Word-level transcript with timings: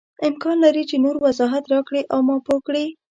امکان 0.29 0.57
لري 0.65 0.83
چې 0.89 0.95
نور 1.03 1.15
وضاحت 1.25 1.63
راکړې 1.73 2.01
او 2.13 2.19
ما 2.27 2.35
پوه 2.45 2.59
کړې. 2.67 2.85